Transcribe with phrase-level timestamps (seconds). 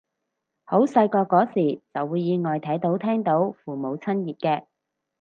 [0.63, 4.65] 好細個嗰時就會意外睇到聽到父母親熱嘅